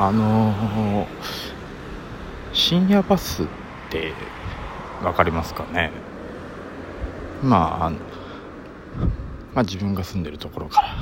[0.00, 1.06] あのー、
[2.52, 3.46] 深夜バスっ
[3.90, 4.12] て
[5.02, 5.90] 分かりますかね？
[7.42, 7.96] まああの、
[9.54, 10.94] まあ、自分が住んでるところから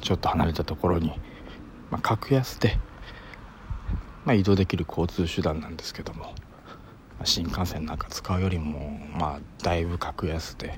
[0.00, 1.12] ちょっと離れたところに、
[1.92, 2.76] まあ、格安で、
[4.24, 6.34] まあ、移動できる交通手段なんですけども、
[7.22, 10.76] 新幹線なんか使うよりもまあだいぶ格安で、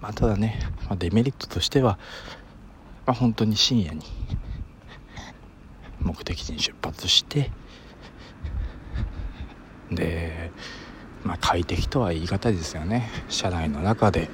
[0.00, 0.58] まあ、ただね、
[0.88, 1.96] まあ、デメリットとしては、
[3.06, 4.02] まあ、本当に深夜に
[6.02, 7.50] 目的地に出発して
[9.90, 10.50] で
[11.24, 13.08] まあ快適とは言い難いですよね。
[13.28, 14.28] 車内の中で。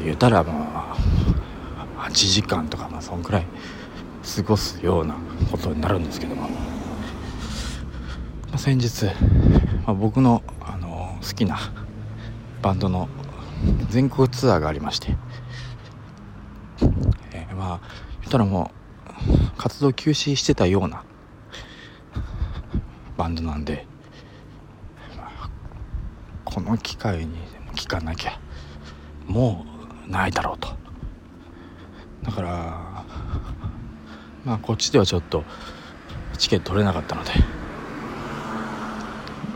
[0.00, 3.46] 言うたらまあ8時間とかまあそんくらい
[4.36, 5.16] 過ごすような
[5.50, 6.48] ことになるんですけども、ま
[8.54, 9.06] あ、先日、
[9.84, 11.58] まあ、僕の、あの好きな
[12.62, 13.08] バンドの
[13.90, 15.16] 全国ツアーがありまして、
[17.32, 17.80] えー、まあ
[18.20, 18.81] 言ったらもう
[19.56, 21.04] 活動休止してたような
[23.16, 23.86] バンドなんで、
[26.44, 28.38] この機会にでも聴かなきゃ。
[29.26, 29.64] も
[30.06, 30.68] うないだろうと。
[32.22, 33.04] だから
[34.44, 35.44] まあこっちではちょっと
[36.38, 37.30] チケット取れなかったので、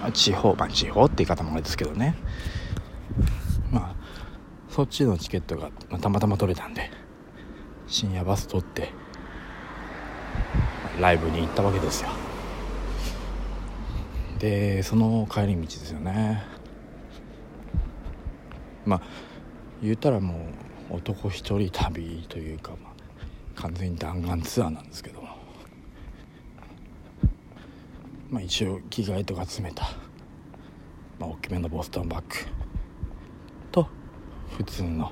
[0.00, 2.14] まあ、地方まあ地方って言い方もあれですけどね。
[3.70, 3.94] まあ
[4.68, 6.90] そっちのチケットがたまたま取れたんで。
[7.88, 8.92] 深夜バス取って
[11.00, 12.10] ライブに行ったわけですよ。
[14.38, 16.42] でその帰り道ですよね。
[18.84, 19.02] まあ
[19.82, 20.48] 言ったらも
[20.90, 25.20] う男一人旅というか、まあ、完全に弾丸ツアーなんですけど。
[25.20, 25.28] も
[28.30, 29.84] まあ一応着替えとか詰めた、
[31.18, 32.26] まあ、大きめのボストンバッグ。
[33.70, 33.86] と
[34.56, 35.10] 普通の、ま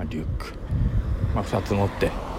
[0.00, 0.52] あ、リュック、
[1.34, 2.33] まあ、2つ持って。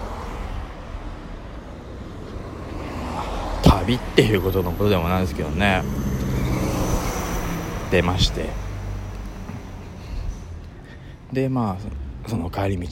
[3.86, 5.84] 旅っていうことのことでもないですけどね。
[7.92, 8.48] 出まして。
[11.32, 12.88] でまあその帰り道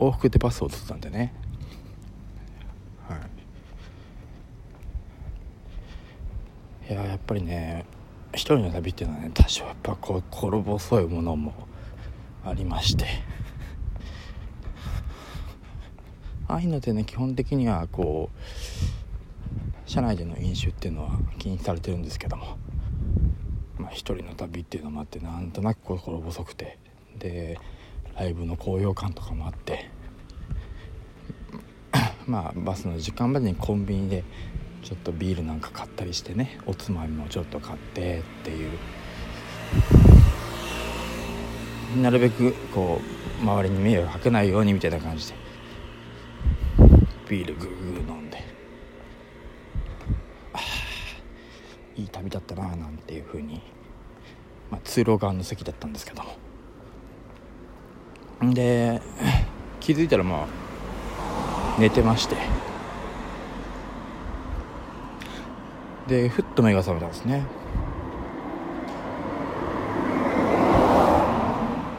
[0.00, 1.32] 往復でバスを取ったんでね。
[3.08, 3.16] は
[6.88, 6.92] い。
[6.92, 7.84] いややっぱりね
[8.32, 11.52] 一人の旅っていうのはね多少やっぱこう心細いものも
[12.44, 13.06] ありまして。
[16.48, 18.36] ああいうのでね基本的にはこう
[19.86, 22.56] 車内での飲酒っていうのは禁止されてるんですけども、
[23.78, 26.78] まあ、一人の旅っていうのもあってなんとなく心細くて。
[27.18, 27.58] で
[28.16, 29.88] ライブの高揚感とかもあって。
[32.26, 34.24] まあバスの時間までにコンビニで
[34.82, 38.70] ちょっとビールなんか買ったりしてねおつまみもちょっと買ってっていう。
[42.00, 43.00] なるべくこ
[43.40, 45.34] う周りに迷惑かけないようにみたいな感じで。
[47.28, 48.44] ビールグーグー飲んで
[51.96, 53.60] いい旅だったななんていうふうに、
[54.70, 56.22] まあ、通路側の席だったんですけど。
[58.40, 59.00] もで
[59.80, 60.46] 気づいたらまあ
[61.78, 62.36] 寝てまして。
[66.08, 67.44] でふっと目が覚めたんですね。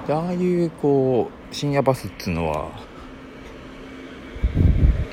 [0.08, 2.70] でああいうこう深夜バスっつうのは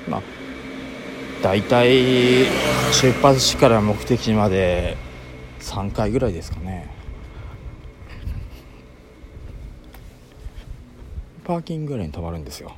[0.09, 0.22] まあ
[1.43, 2.45] 大体
[2.93, 4.97] 出発地から目的地まで
[5.61, 6.89] 3回ぐらいですかね。
[11.45, 12.73] パーキングぐらいに止まるんですよ。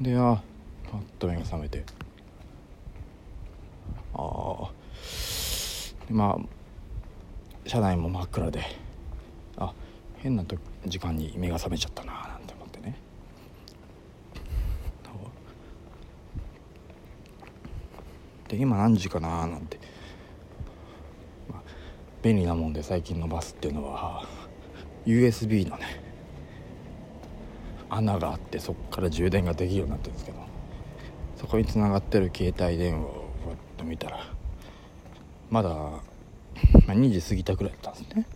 [0.00, 0.42] であ
[0.90, 1.84] パッと目が覚めて。
[4.14, 4.70] ああ
[6.10, 8.62] まあ車内も真っ暗で。
[9.58, 9.74] あ
[10.16, 10.44] 変な
[10.86, 12.96] 時間に目が覚めちゃったななんて思ってね
[18.48, 19.78] で今何時かななんて、
[21.48, 21.62] まあ、
[22.22, 24.26] 便利なもんで最近のバスっていうのは
[25.06, 26.02] USB のね
[27.90, 30.38] 穴があってそこから充電ができるようになってるんですけど
[31.36, 34.18] そこにつながってる携帯電話をふわっと見たら
[35.50, 36.02] まだ、ま、
[36.94, 38.26] 2時過ぎたくらいだったんですね。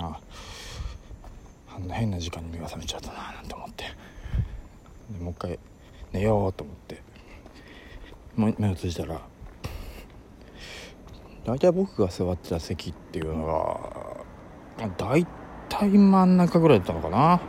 [0.00, 3.84] あああんな変な時間に目が覚めちゃったななんて思って。
[5.10, 5.58] でもう一回
[6.12, 7.13] 寝ようと思って。
[8.36, 9.20] 目を閉じたら
[11.44, 13.46] 大体僕が座ってた席っていうの
[14.78, 15.26] が大
[15.68, 17.40] 体真ん中ぐらいだったのかな。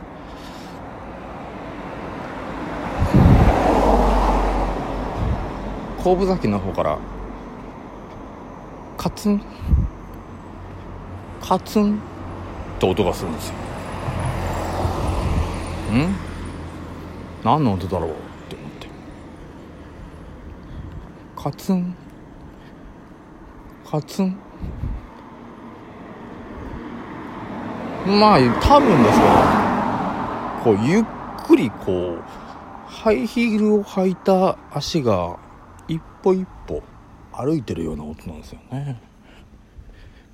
[6.02, 6.98] 後部座席の方から
[8.96, 9.42] カツン
[11.40, 11.98] カツンっ
[12.78, 13.54] て音がするんですよ。
[15.94, 16.14] ん？
[17.42, 18.14] 何の音だろうっ
[18.48, 18.86] て思って
[21.46, 21.94] カツン。
[23.88, 24.36] カツン。
[28.04, 31.04] まあ多分ですけどこうゆっ
[31.46, 32.22] くりこう
[32.88, 35.38] ハイヒールを履いた足が
[35.86, 36.82] 一歩一歩
[37.30, 39.00] 歩いてるような音なんですよね。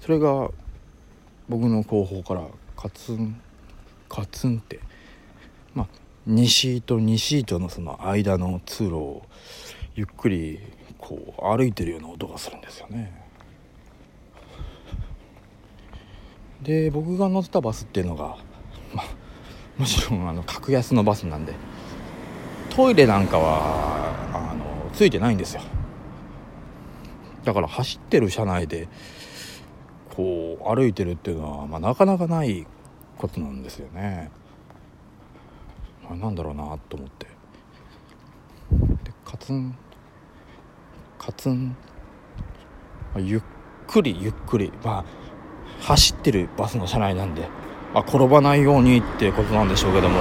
[0.00, 0.48] それが
[1.46, 3.38] 僕の後方からカツン。
[4.08, 4.80] カツンって。
[5.74, 5.88] まあ
[6.26, 9.22] 2シート2シートのその間の通路を
[9.94, 10.58] ゆっくり
[10.98, 13.12] こう歩いてるような音がするんですよね。
[16.62, 18.36] で僕が乗ってたバスっていうのが、
[18.94, 19.06] まあ、
[19.76, 21.54] もちろんあの格安のバスなんで
[22.70, 25.62] トイレなんかはあのついてないんですよ。
[27.44, 28.88] だから走ってる車内で
[30.14, 32.66] こう歩いてるっていうのは、まあ、なかなかない
[33.18, 34.30] ことなんですよね、
[36.04, 37.31] まあ、なんだろうなと思って。
[39.44, 39.76] ツン
[41.18, 41.76] カツン、
[43.12, 43.42] まあ、ゆっ
[43.88, 44.72] くりゆっくり。
[44.84, 45.04] まあ
[45.80, 47.48] 走ってるバスの車内なんで、
[47.92, 50.20] まあ、転ばないようにってことなんでしょうけども。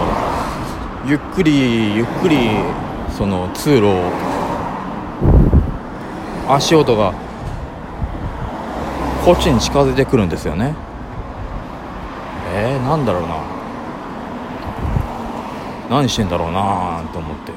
[1.05, 2.49] ゆっくりゆっくり
[3.15, 4.11] その通路を
[6.49, 7.13] 足音が
[9.23, 10.73] こっちに近づいてくるんですよね。
[12.55, 13.61] えー、なんだろうな。
[15.91, 17.51] 何してんだろうなと思って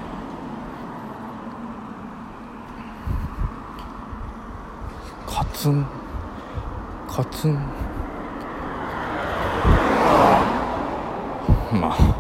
[5.35, 5.87] カツン。
[7.09, 7.55] カツン。
[11.73, 12.15] まあ。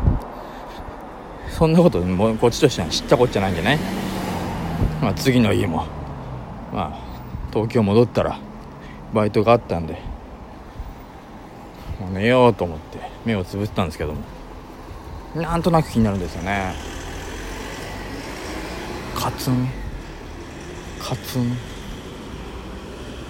[1.51, 3.79] そんなこともうこっちとしては知ったこっちゃないんじゃない？
[5.01, 5.87] まあ次の日も。
[6.73, 6.99] まあ
[7.53, 8.39] 東京戻ったら
[9.13, 10.01] バイトがあったんで。
[12.01, 14.21] もう寝ようと思って目をつぶったんですけども。
[15.37, 16.75] なんとなく気になるんですよね。
[19.15, 19.69] カツン。
[21.01, 21.57] カツン。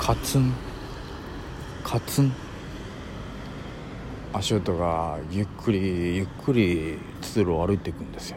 [0.04, 0.52] カツン。
[1.82, 2.30] カツン。
[4.34, 8.36] 足音がゆっくりゆっくり通路を歩いていくんですよ。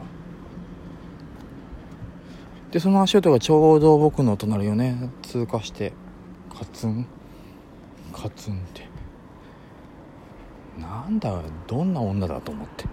[2.71, 5.91] でその足音がちょうど僕の隣をね通過して
[6.57, 7.05] カツン。
[8.13, 8.87] カツンって。
[10.79, 12.85] なんだどんな女だと思って。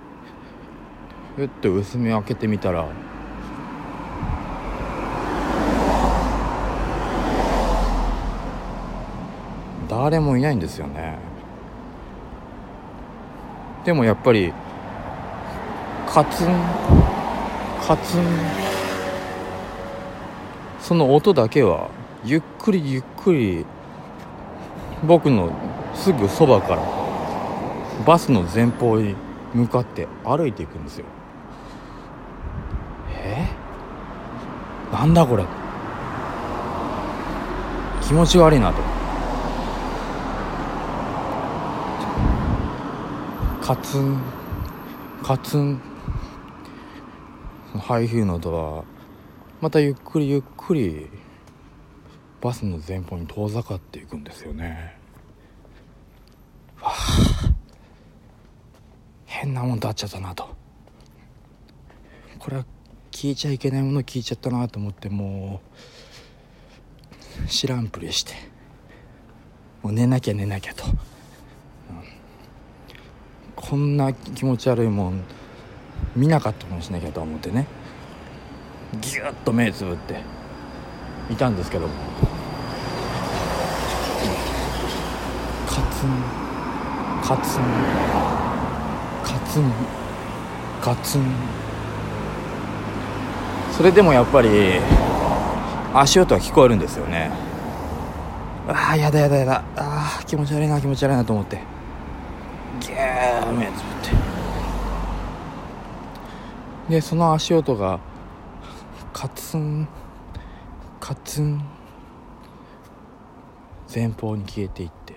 [1.36, 2.88] ふっと薄目開けてみたら
[9.96, 11.16] 誰もいないんですよね。
[13.84, 14.52] でもやっぱり
[16.08, 16.48] カツン
[17.86, 18.22] カツン。
[20.80, 21.90] その音だけは
[22.24, 23.64] ゆっくりゆっくり
[25.06, 25.50] 僕の
[25.94, 26.82] すぐそばから
[28.04, 29.14] バスの前方に
[29.54, 31.06] 向かって歩いていくんですよ。
[33.16, 33.46] え？
[34.92, 35.44] なんだこれ？
[38.02, 39.03] 気持ち悪いなと。
[43.64, 44.20] カツン。
[45.22, 45.80] カツン。
[47.78, 48.84] ハイヒールの音は
[49.62, 51.08] またゆっくりゆっくり
[52.42, 54.98] バスの前方に遠ざかっていくんですよね。
[56.78, 56.94] わあ。
[59.24, 60.54] 変なもんと会っちゃったなと。
[62.38, 62.66] これは
[63.12, 65.62] 聞いちゃいけないもの聞いちゃったなと思っても
[67.46, 68.34] う知らんぷりして。
[69.82, 70.84] もう寝なきゃ寝なきゃと、
[73.70, 75.24] こんな気持ち悪いもん
[76.14, 77.66] 見なかったかもしれなきゃと思ってね。
[79.00, 80.20] ギュッと目つぶって。
[81.30, 81.94] いたんですけども。
[85.66, 86.10] カツン。
[87.22, 87.62] カツン。
[89.24, 89.72] カツン。
[90.82, 91.22] カツン。
[93.72, 94.78] それでもやっぱり
[95.94, 97.30] 足音は聞こえるんですよね。
[98.68, 99.64] ああやだやだやだ。
[99.76, 101.73] ああ気持ち悪いな気持ち悪いなと思って。
[103.04, 103.82] ー目つぶっ
[106.88, 106.94] て。
[106.94, 108.00] でその足音が
[109.12, 109.88] カツン
[111.00, 111.62] カツン
[113.92, 115.14] 前方に消えていって。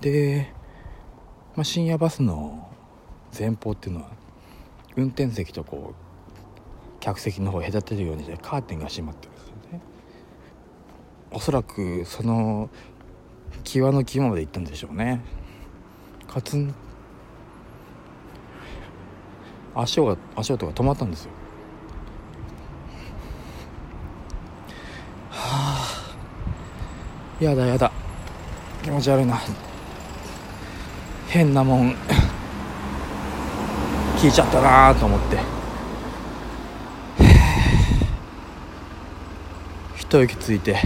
[0.00, 0.52] で、
[1.56, 2.68] まあ、深夜バスの
[3.36, 4.10] 前方っていうのは
[4.96, 9.80] 運転席とこう客席の方隔てるようにしてカーテンが閉まってるんですよね。
[11.30, 12.70] おそらくその
[13.64, 15.20] 際の際まで行ったんでしょうね。
[16.36, 16.74] カツン
[19.74, 21.30] 足が足音が止まったんですよ。
[25.30, 25.78] は
[27.40, 27.42] あ。
[27.42, 27.90] やだやだ。
[28.82, 29.40] 気持ち悪いな。
[31.28, 31.96] 変なもん。
[34.18, 35.38] 聞いちゃったなと思って。
[39.96, 40.76] 一息ついて。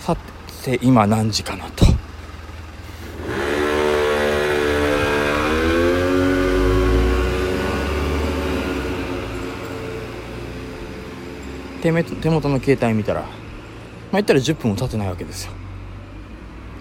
[0.00, 0.16] さ
[0.64, 1.89] て今何時かなと。
[11.82, 13.30] 手め手元の携帯見たらまあ
[14.12, 15.52] 言ったら10分も経ってないわけですよ。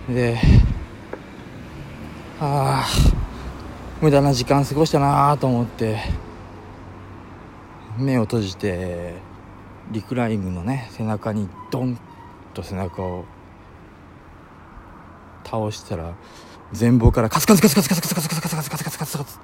[0.10, 0.38] で
[2.39, 2.88] ああ
[4.01, 6.00] 無駄な時間過ごしたなと思って
[7.98, 9.13] 目を閉じて
[9.91, 12.00] リクライニングのね背中にドン
[12.53, 13.25] と背中を
[15.44, 16.15] 倒したら
[16.79, 19.39] 前方からカツカツカツカツカツカツカツカツカツカツカツカツカツカツ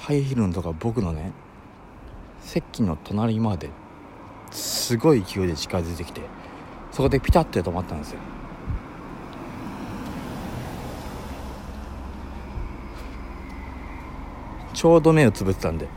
[0.00, 1.32] ハイヒールのとか僕のね
[2.52, 3.70] 席の隣まで
[4.50, 6.20] すごい勢いで近づいてきて
[6.90, 8.18] そこでピタッて止まったんですよ。
[14.74, 15.88] ちょうど目をつぶってたんで。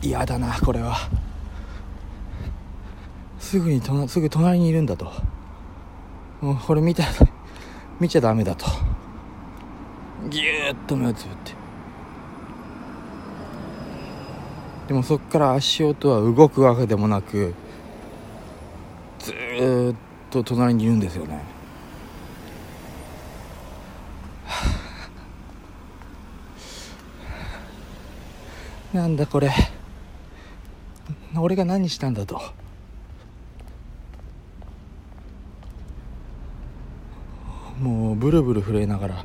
[0.00, 0.96] 嫌だなこれは。
[3.38, 5.12] すぐにとすぐ隣にいるんだと。
[6.40, 7.04] もうこれ見た
[8.00, 8.87] 見ちゃダメだと。
[10.26, 11.52] ぎゅーっと目をつぶって。
[14.88, 17.54] でもそっから足音は動くわけでもなく
[19.18, 19.32] ず
[19.92, 19.96] っ
[20.30, 21.42] と隣にいるんですよね。
[28.94, 29.52] なんだこれ。
[31.36, 32.40] 俺が何したんだと。
[37.80, 39.24] もうブルブル震えながら。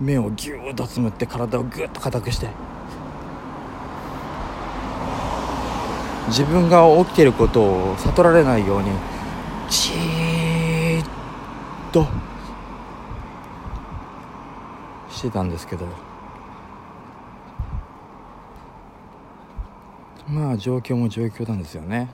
[0.00, 2.48] 目をギューッとつむって体をグッと硬くして。
[6.28, 8.90] 自分が起きていることを悟られないように
[9.70, 11.06] じーっ
[11.92, 12.04] と
[15.08, 15.86] してたんですけど。
[20.28, 22.10] まあ状況も状況なんですよね。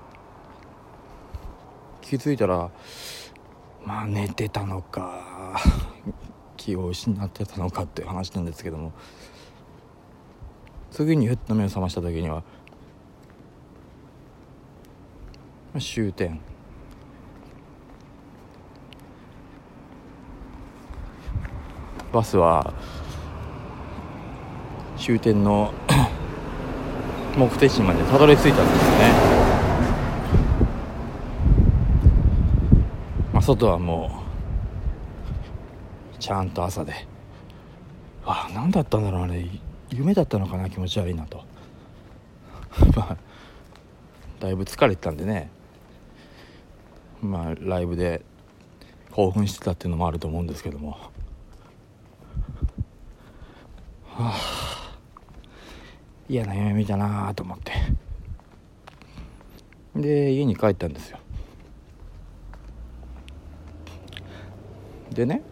[2.03, 2.71] 気づいたら
[3.87, 5.59] まあ寝てたのか。
[6.65, 8.93] 気を失ってたのかっていう話なんですけども
[10.93, 12.45] 次にふっと目を覚ました時には
[15.81, 16.39] 終点。
[22.13, 22.75] バスは
[24.99, 25.73] 終点の
[27.39, 29.13] 目的地までたどり着いたんですね、
[33.33, 34.22] まあ、外はもう
[36.23, 36.95] ちゃんと朝で。
[38.25, 39.45] あ何だったんだろうあれ。
[39.91, 41.43] 夢だったのかな気持ち悪いなと。
[42.95, 43.17] まあ
[44.39, 45.51] だいぶ疲れてたんでね。
[47.21, 48.25] まあライブで
[49.11, 50.93] 興奮してたっていうのもあると思うんですけども。
[50.93, 51.11] は
[54.17, 54.97] あ
[56.29, 57.73] 嫌な夢見たなと思って。
[59.97, 61.19] で家に帰ったんですよ。
[65.11, 65.43] でね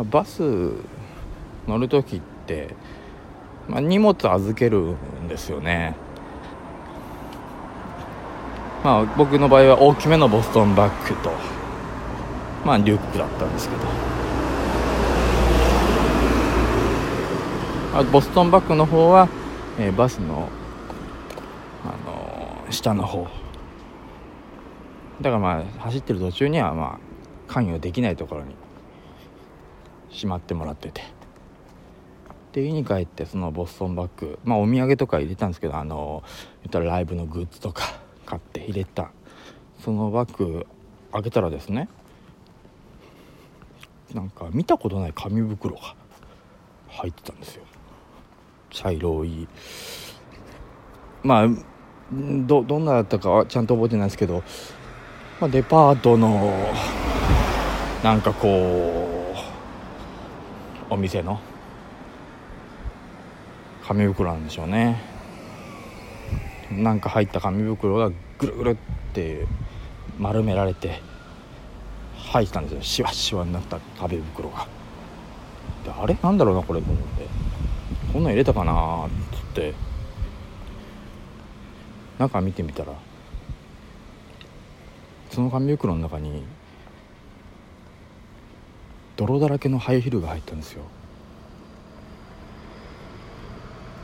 [0.00, 0.42] あバス
[1.66, 2.74] 乗る時って、
[3.68, 5.96] まあ、荷物預けるんですよね。
[8.84, 11.32] まあ僕の場合は大きめのボストンバッグと
[12.64, 13.82] まあリュックだったんですけど。
[17.94, 19.28] あボストンバッグの方は、
[19.78, 20.50] えー、バスの、
[21.84, 23.26] あのー、下の方。
[25.22, 26.98] だからまあ走ってる途中にはまあ
[27.48, 28.54] 関与できないところに
[30.16, 31.02] しまってもらってて。
[32.52, 36.22] で家に帰ってそのボストンバッグまあお土産とか入れたんですけどあの
[36.62, 37.82] 言ったらライブのグッズとか
[38.24, 39.10] 買って入れた。
[39.78, 40.66] そのバッグ
[41.12, 41.88] 開けたらですね
[44.14, 45.94] なんか見たことない紙袋が
[46.88, 47.64] 入ってたんですよ。
[48.70, 49.46] 茶色い。
[51.22, 51.48] まあ
[52.10, 54.42] どどんなだったかはちゃんと覚えてないですけど、
[55.40, 56.72] まあ、デパートの
[58.02, 59.15] なんかこう
[60.96, 61.38] お店の。
[63.86, 64.98] 紙袋なんでしょうね。
[66.72, 69.46] なんか入った紙袋がぐるぐるって
[70.18, 71.02] 丸められて
[72.16, 72.82] 入ってたんですよ。
[72.82, 74.66] シワシワになった紙袋が。
[75.84, 76.16] であれ？
[76.22, 77.26] なんだろうなこれと思って。
[78.14, 79.74] こんなん入れたかなっつって
[82.18, 82.94] 中見てみたら
[85.30, 86.42] その紙袋の中に
[89.16, 90.82] 泥だらけのハイヒールが入ったんですよ。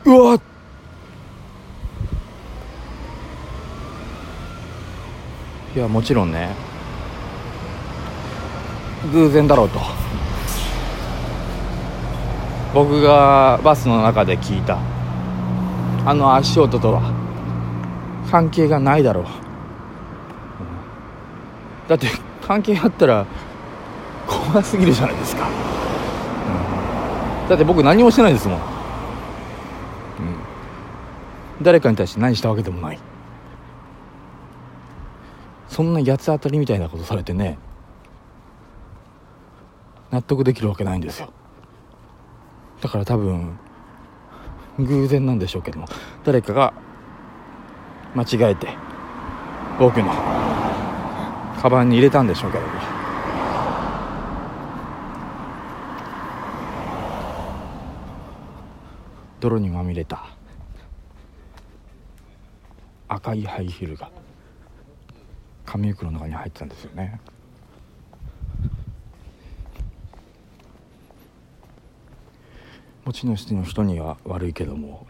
[0.05, 0.41] うわっ！
[5.75, 6.49] いやもちろんね
[9.11, 9.79] 偶然だろうと。
[12.73, 14.79] 僕がバスの中で聞いた。
[16.05, 17.13] あの足音とは。
[18.31, 19.25] 関係がないだろう。
[21.87, 22.07] だって
[22.41, 23.27] 関係あったら
[24.53, 25.49] 怖すぎるじゃないですか、
[27.43, 28.63] うん、だって僕何もしてないですもん、うん、
[31.63, 32.99] 誰かに対して何したわけでもない。
[35.69, 37.57] そんな八つ当たりみたいなことされてね
[40.11, 41.33] 納得できるわけないんですよ。
[42.79, 43.57] だから多分
[44.77, 45.87] 偶然なんでしょうけども
[46.23, 46.73] 誰かが
[48.13, 48.67] 間違えて
[49.79, 50.13] 僕の
[51.59, 53.02] カバンに入れたんでしょうけども。
[59.43, 60.25] 泥にまみれた。
[63.09, 64.09] 赤いハイヒールが。
[65.65, 67.19] 紙袋の中に入ってたんですよね。
[73.03, 75.05] 持ち主の人には悪いけども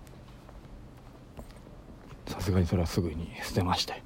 [2.25, 4.01] さすがにそれはすぐに捨てまして。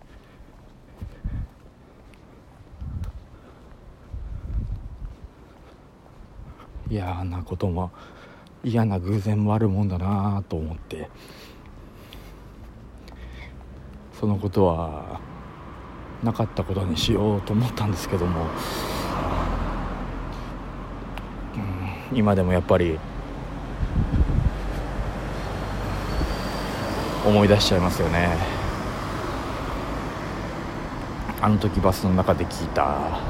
[6.90, 7.92] 嫌なことも
[8.64, 11.10] 嫌な偶然もあるもんだなと思って。
[14.20, 15.20] そのことは
[16.24, 18.48] なかったことにしようと思ったんですけども、
[22.12, 22.98] 今でもやっぱり
[27.24, 28.30] 思い出しちゃいますよね。
[31.40, 33.22] あの時バスの中で聞いた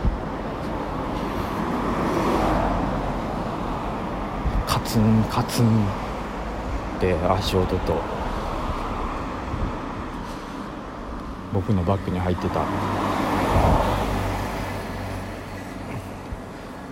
[4.77, 7.99] カツンカツンって足音と
[11.51, 12.63] 僕のバッグに入ってた。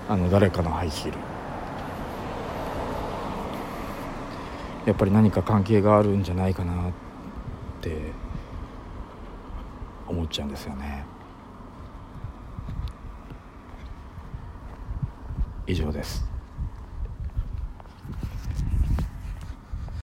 [0.09, 1.17] あの誰かのハイヒール
[4.87, 6.91] やっぱり何か関係があるんじゃないかなっ
[7.81, 8.13] て
[10.07, 11.05] 思っちゃうんですよね。
[15.67, 16.34] 以上です。